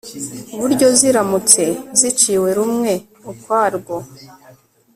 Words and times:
buryo 0.59 0.87
ziramutse 0.99 1.61
ziciwe 1.99 2.49
rumwe 2.57 2.93
ukwarwo 3.31 3.95